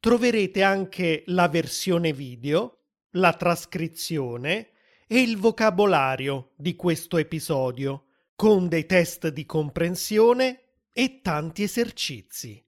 [0.00, 2.78] troverete anche la versione video,
[3.12, 4.70] la trascrizione
[5.06, 12.64] e il vocabolario di questo episodio, con dei test di comprensione e tanti esercizi.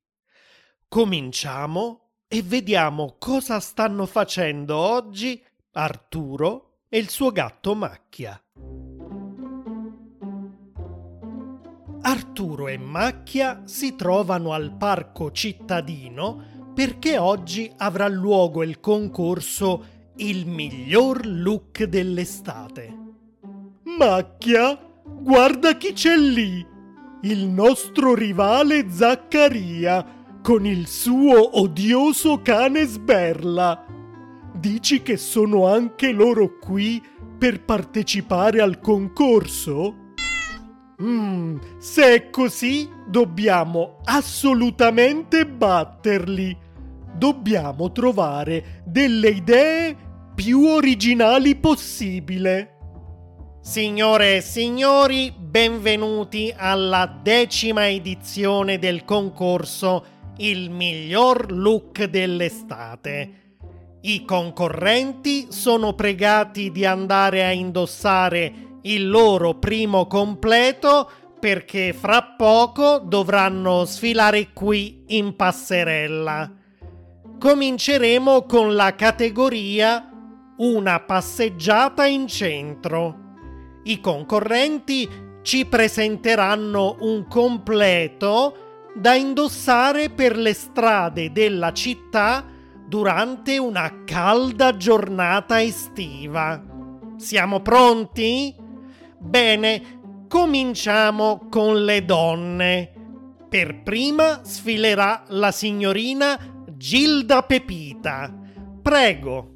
[0.87, 5.43] Cominciamo e vediamo cosa stanno facendo oggi
[5.73, 8.39] Arturo e il suo gatto Macchia.
[12.03, 20.47] Arturo e Macchia si trovano al parco cittadino perché oggi avrà luogo il concorso Il
[20.47, 22.97] miglior look dell'estate.
[23.99, 26.67] Macchia, guarda chi c'è lì!
[27.23, 30.05] Il nostro rivale Zaccaria
[30.43, 33.87] con il suo odioso cane sberla.
[34.55, 37.01] Dici che sono anche loro qui
[37.39, 40.02] per partecipare al concorso?
[41.03, 46.57] Mm, se è così, dobbiamo assolutamente batterli.
[47.15, 49.97] Dobbiamo trovare delle idee
[50.35, 52.69] più originali possibile.
[53.61, 60.05] Signore e signori, benvenuti alla decima edizione del concorso
[60.37, 63.41] Il miglior look dell'estate.
[64.03, 72.99] I concorrenti sono pregati di andare a indossare il loro primo completo perché fra poco
[72.99, 76.51] dovranno sfilare qui in passerella.
[77.39, 80.09] Cominceremo con la categoria
[80.59, 83.19] Una passeggiata in centro.
[83.85, 85.09] I concorrenti
[85.43, 92.45] ci presenteranno un completo da indossare per le strade della città
[92.87, 96.63] durante una calda giornata estiva.
[97.17, 98.62] Siamo pronti?
[99.25, 102.93] Bene, cominciamo con le donne.
[103.49, 106.39] Per prima sfilerà la signorina
[106.77, 108.35] Gilda Pepita.
[108.83, 109.55] Prego.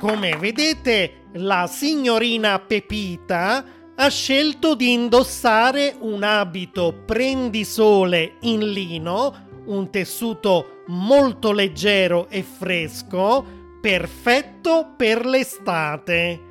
[0.00, 3.64] Come vedete, la signorina Pepita
[3.94, 13.59] ha scelto di indossare un abito prendisole in lino, un tessuto molto leggero e fresco,
[13.80, 16.48] perfetto per l'estate.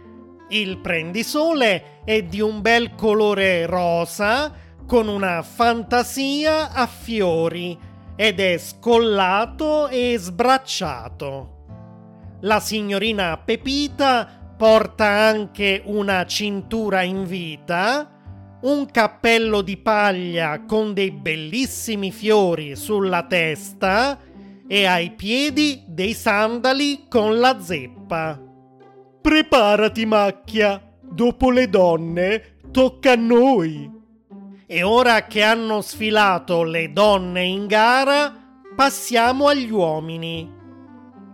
[0.50, 4.52] Il prendisole è di un bel colore rosa
[4.88, 7.78] con una fantasia a fiori
[8.16, 11.58] ed è scollato e sbracciato.
[12.42, 18.10] La signorina Pepita porta anche una cintura in vita,
[18.62, 24.18] un cappello di paglia con dei bellissimi fiori sulla testa
[24.72, 28.40] e ai piedi dei sandali con la zeppa.
[29.20, 30.80] Preparati, macchia!
[31.02, 33.92] Dopo le donne, tocca a noi!
[34.68, 38.32] E ora che hanno sfilato le donne in gara,
[38.76, 40.58] passiamo agli uomini.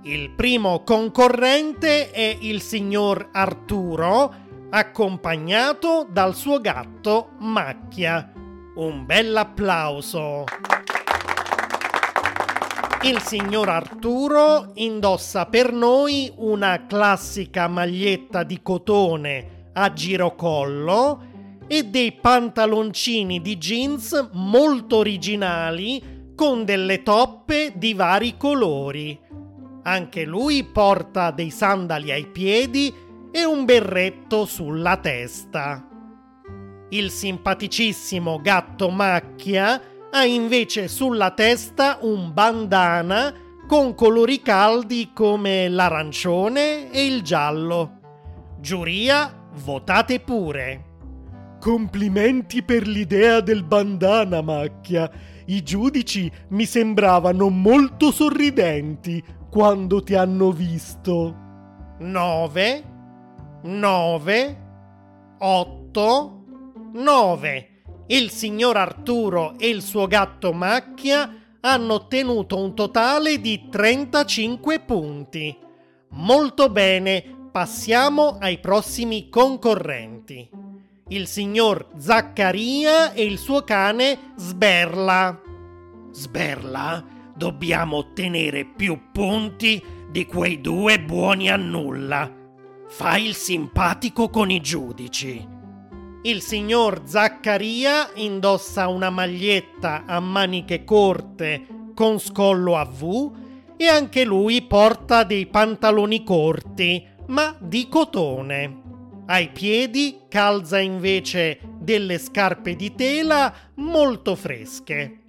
[0.04, 4.34] Il primo concorrente è il signor Arturo,
[4.70, 8.32] accompagnato dal suo gatto Macchia.
[8.76, 10.46] Un bel applauso!
[13.04, 21.34] Il signor Arturo indossa per noi una classica maglietta di cotone a girocollo
[21.68, 29.20] e dei pantaloncini di jeans molto originali con delle toppe di vari colori.
[29.84, 32.94] Anche lui porta dei sandali ai piedi
[33.32, 35.88] e un berretto sulla testa.
[36.90, 39.82] Il simpaticissimo gatto Macchia
[40.16, 43.34] ha invece sulla testa un bandana
[43.68, 48.00] con colori caldi come l'arancione e il giallo.
[48.62, 50.86] Giuria, votate pure.
[51.60, 55.12] Complimenti per l'idea del bandana, Macchia.
[55.48, 61.36] I giudici mi sembravano molto sorridenti quando ti hanno visto.
[62.00, 62.84] 9
[63.64, 64.64] 9
[65.40, 66.44] 8
[66.94, 67.75] 9
[68.08, 75.58] il signor Arturo e il suo gatto Macchia hanno ottenuto un totale di 35 punti.
[76.10, 80.50] Molto bene, passiamo ai prossimi concorrenti.
[81.08, 85.42] Il signor Zaccaria e il suo cane Sberla.
[86.12, 87.14] Sberla?
[87.36, 92.32] dobbiamo ottenere più punti di quei due buoni a nulla.
[92.88, 95.55] Fai il simpatico con i giudici.
[96.26, 103.32] Il signor Zaccaria indossa una maglietta a maniche corte con scollo a V
[103.78, 108.82] e anche lui porta dei pantaloni corti, ma di cotone.
[109.28, 115.20] Ai piedi calza invece delle scarpe di tela molto fresche.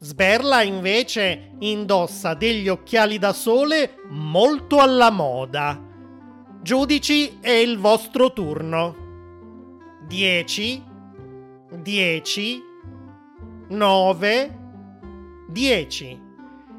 [0.00, 5.80] Sberla invece indossa degli occhiali da sole molto alla moda.
[6.62, 9.01] Giudici, è il vostro turno.
[10.06, 10.84] 10
[11.82, 12.62] 10
[13.68, 14.58] 9
[15.48, 16.20] 10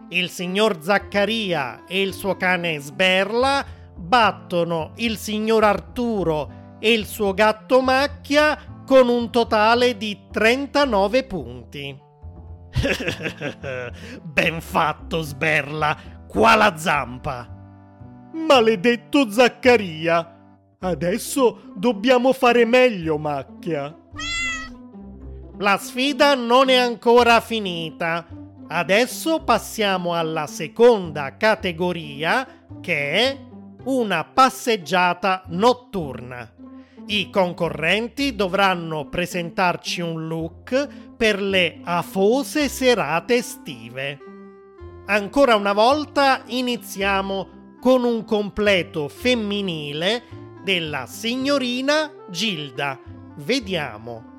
[0.10, 3.66] Il signor Zaccaria e il suo cane Sberla
[3.96, 11.98] battono il signor Arturo e il suo gatto Macchia con un totale di 39 punti.
[14.22, 15.98] ben fatto, Sberla,
[16.28, 17.48] qua la zampa.
[18.34, 20.33] Maledetto Zaccaria.
[20.84, 23.98] Adesso dobbiamo fare meglio, Macchia.
[25.60, 28.28] La sfida non è ancora finita.
[28.68, 33.40] Adesso passiamo alla seconda categoria che è
[33.86, 36.54] una passeggiata notturna.
[37.06, 44.20] I concorrenti dovranno presentarci un look per le afose serate estive.
[45.06, 52.98] Ancora una volta iniziamo con un completo femminile della signorina Gilda.
[53.36, 54.38] Vediamo.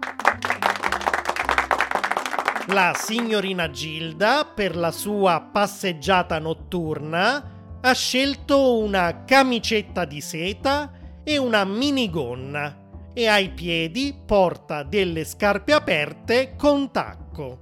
[2.69, 10.91] La signorina Gilda, per la sua passeggiata notturna, ha scelto una camicetta di seta
[11.23, 17.59] e una minigonna e ai piedi porta delle scarpe aperte con tacco.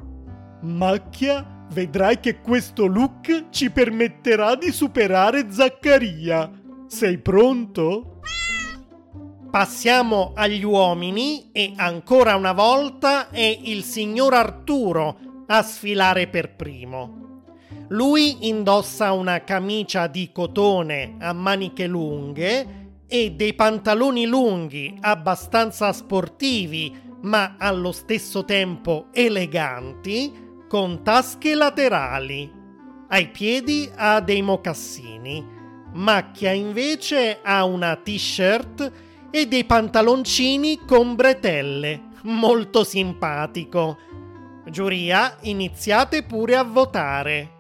[0.61, 6.49] Macchia, vedrai che questo look ci permetterà di superare Zaccaria.
[6.87, 8.12] Sei pronto?
[9.53, 17.51] Passiamo agli uomini e ancora una volta è il signor Arturo a sfilare per primo.
[17.89, 26.99] Lui indossa una camicia di cotone a maniche lunghe e dei pantaloni lunghi abbastanza sportivi
[27.21, 30.33] ma allo stesso tempo eleganti
[30.67, 32.51] con tasche laterali.
[33.07, 35.47] Ai piedi ha dei mocassini.
[35.93, 42.11] Macchia invece ha una t-shirt e dei pantaloncini con bretelle.
[42.25, 43.97] Molto simpatico.
[44.67, 47.51] Giuria, iniziate pure a votare.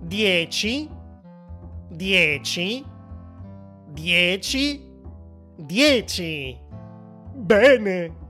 [0.00, 0.88] 10
[1.90, 2.84] 10
[3.92, 4.92] 10
[5.56, 6.58] 10
[7.34, 8.22] Bene.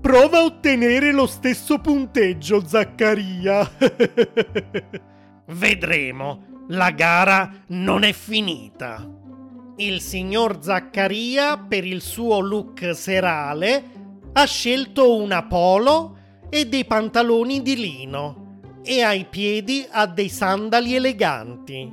[0.00, 3.68] Prova a ottenere lo stesso punteggio, Zaccaria.
[5.46, 6.52] Vedremo.
[6.68, 9.23] La gara non è finita.
[9.76, 13.82] Il signor Zaccaria, per il suo look serale,
[14.32, 16.16] ha scelto una polo
[16.48, 21.92] e dei pantaloni di lino e ai piedi ha dei sandali eleganti.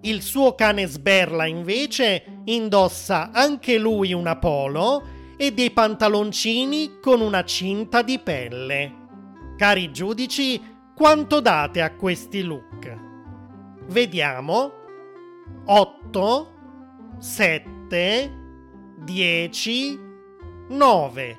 [0.00, 5.04] Il suo cane Sberla invece indossa anche lui una polo
[5.36, 8.94] e dei pantaloncini con una cinta di pelle.
[9.56, 10.60] Cari giudici,
[10.96, 12.98] quanto date a questi look?
[13.86, 14.72] Vediamo.
[15.66, 16.59] 8,
[17.20, 18.32] 7,
[18.96, 20.00] 10,
[20.70, 21.38] 9,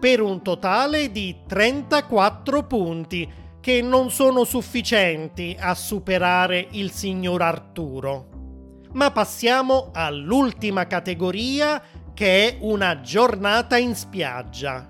[0.00, 3.30] per un totale di 34 punti
[3.60, 8.86] che non sono sufficienti a superare il signor Arturo.
[8.92, 11.82] Ma passiamo all'ultima categoria
[12.14, 14.88] che è una giornata in spiaggia.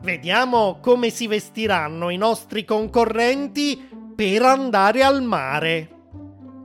[0.00, 5.90] Vediamo come si vestiranno i nostri concorrenti per andare al mare.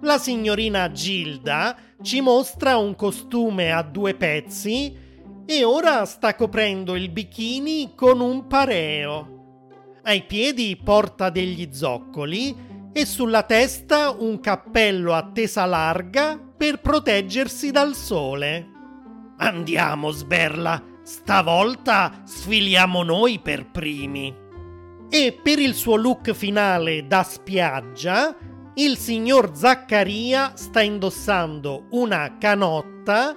[0.01, 4.95] La signorina Gilda ci mostra un costume a due pezzi
[5.45, 9.31] e ora sta coprendo il bikini con un pareo.
[10.03, 17.71] Ai piedi porta degli zoccoli e sulla testa un cappello a tesa larga per proteggersi
[17.71, 18.69] dal sole.
[19.37, 24.41] Andiamo, Sberla, stavolta sfiliamo noi per primi.
[25.09, 28.35] E per il suo look finale da spiaggia,
[28.75, 33.35] il signor Zaccaria sta indossando una canotta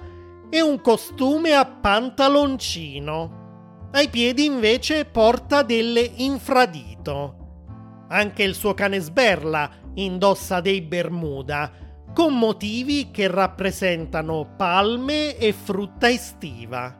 [0.49, 3.89] e un costume a pantaloncino.
[3.91, 8.05] Ai piedi invece porta delle infradito.
[8.09, 11.71] Anche il suo cane sberla indossa dei bermuda
[12.13, 16.97] con motivi che rappresentano palme e frutta estiva.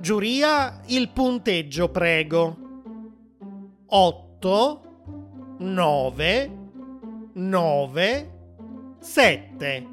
[0.00, 2.56] Giuria, il punteggio prego.
[3.86, 4.80] 8,
[5.58, 6.59] 9,
[7.32, 8.30] 9,
[8.98, 9.86] 7,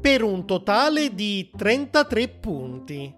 [0.00, 3.14] per un totale di 33 punti.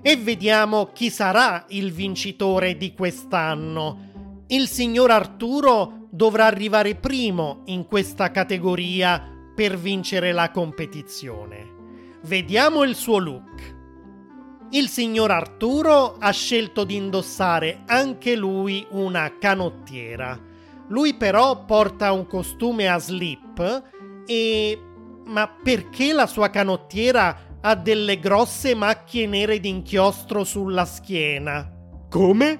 [0.00, 4.44] E vediamo chi sarà il vincitore di quest'anno.
[4.46, 9.22] Il signor Arturo dovrà arrivare primo in questa categoria
[9.54, 11.76] per vincere la competizione.
[12.22, 13.76] Vediamo il suo look.
[14.70, 20.47] Il signor Arturo ha scelto di indossare anche lui una canottiera.
[20.88, 23.82] Lui però porta un costume a slip
[24.26, 24.82] e...
[25.26, 31.70] Ma perché la sua canottiera ha delle grosse macchie nere d'inchiostro sulla schiena?
[32.08, 32.58] Come?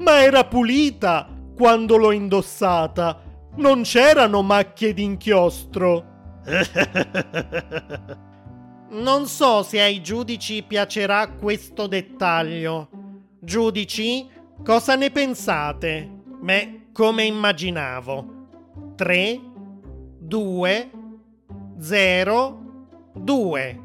[0.00, 3.22] Ma era pulita quando l'ho indossata.
[3.56, 6.04] Non c'erano macchie d'inchiostro.
[8.90, 12.88] non so se ai giudici piacerà questo dettaglio.
[13.40, 14.28] Giudici,
[14.62, 16.18] cosa ne pensate?
[16.40, 18.92] Beh, come immaginavo.
[18.94, 19.40] 3,
[20.18, 20.90] 2,
[21.78, 22.60] 0,
[23.14, 23.80] 2.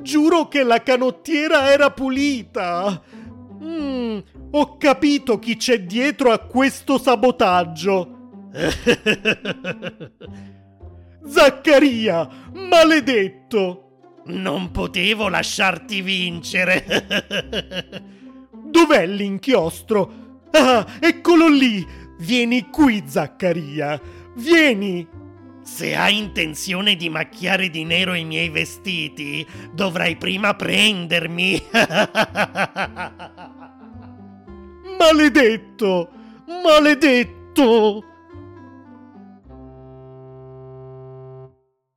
[0.00, 3.02] Giuro che la canottiera era pulita.
[3.60, 4.18] Mm,
[4.52, 8.18] ho capito chi c'è dietro a questo sabotaggio.
[11.26, 14.22] Zaccaria, maledetto!
[14.26, 16.84] Non potevo lasciarti vincere.
[18.62, 20.38] Dov'è l'inchiostro?
[20.52, 22.08] Ah, eccolo lì!
[22.20, 23.98] Vieni qui, Zaccaria!
[24.36, 25.08] Vieni!
[25.62, 31.62] Se hai intenzione di macchiare di nero i miei vestiti, dovrai prima prendermi.
[34.98, 36.10] Maledetto!
[36.62, 38.04] Maledetto!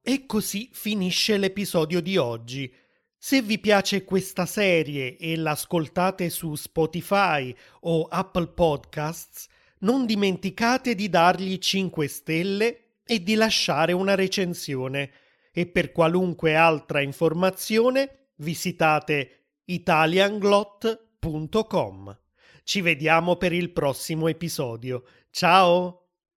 [0.01, 2.74] E così finisce l'episodio di oggi.
[3.18, 9.50] Se vi piace questa serie e l'ascoltate su Spotify o Apple Podcasts,
[9.84, 15.12] non dimenticate di dargli 5 stelle e di lasciare una recensione
[15.52, 22.18] e per qualunque altra informazione visitate italianglot.com.
[22.63, 25.04] Ci vediamo per il prossimo episodio.
[25.30, 26.02] Ciao!